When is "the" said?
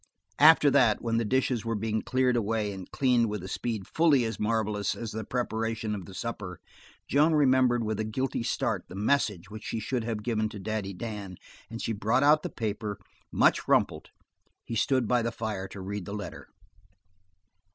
1.17-1.23, 5.11-5.23, 6.05-6.15, 8.87-8.95, 12.41-12.49, 15.21-15.31, 16.05-16.15